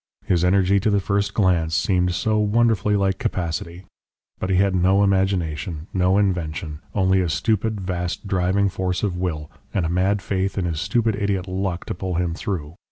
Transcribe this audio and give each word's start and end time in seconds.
His 0.25 0.43
energy 0.43 0.79
to 0.79 0.89
the 0.89 0.99
first 0.99 1.35
glance 1.35 1.75
seemed 1.75 2.15
so 2.15 2.39
wonderfully 2.39 2.95
like 2.95 3.19
capacity! 3.19 3.83
But 4.39 4.49
he 4.49 4.55
had 4.55 4.73
no 4.73 5.03
imagination, 5.03 5.85
no 5.93 6.17
invention, 6.17 6.79
only 6.95 7.21
a 7.21 7.29
stupid, 7.29 7.79
vast, 7.81 8.25
driving 8.25 8.67
force 8.67 9.03
of 9.03 9.15
will, 9.15 9.51
and 9.75 9.85
a 9.85 9.89
mad 9.89 10.23
faith 10.23 10.57
in 10.57 10.65
his 10.65 10.81
stupid 10.81 11.15
idiot 11.15 11.47
'luck' 11.47 11.85
to 11.85 11.93
pull 11.93 12.15
him 12.15 12.33
through. 12.33 12.77